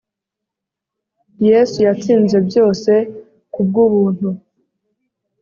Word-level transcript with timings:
yesu 1.47 1.77
yatsinze 1.87 2.37
byose 2.47 2.91
ku 3.53 3.59
bw'ubuntu, 3.67 4.29